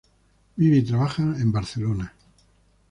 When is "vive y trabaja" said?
0.57-1.21